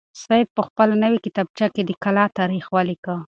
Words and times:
سعید 0.23 0.47
په 0.55 0.61
خپله 0.67 0.93
نوې 1.03 1.19
کتابچه 1.25 1.67
کې 1.73 1.81
د 1.85 1.91
کلا 2.03 2.25
تاریخ 2.39 2.65
ولیکه. 2.75 3.15